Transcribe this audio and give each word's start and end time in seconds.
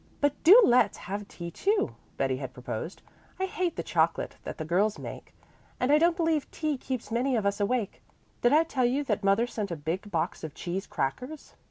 "But 0.19 0.33
do 0.43 0.59
let's 0.65 0.97
have 0.97 1.27
tea 1.27 1.51
too," 1.51 1.93
Betty 2.17 2.37
had 2.37 2.55
proposed. 2.55 3.03
"I 3.39 3.45
hate 3.45 3.75
the 3.75 3.83
chocolate 3.83 4.37
that 4.45 4.57
the 4.57 4.65
girls 4.65 4.97
make, 4.97 5.35
and 5.79 5.91
I 5.91 5.99
don't 5.99 6.17
believe 6.17 6.49
tea 6.49 6.75
keeps 6.79 7.11
many 7.11 7.35
of 7.35 7.45
us 7.45 7.59
awake. 7.59 8.01
Did 8.41 8.51
I 8.51 8.63
tell 8.63 8.85
you 8.85 9.03
that 9.03 9.23
mother 9.23 9.45
sent 9.45 9.69
a 9.69 9.75
big 9.75 10.09
box 10.09 10.43
of 10.43 10.55
cheese 10.55 10.87
crackers?" 10.87 11.53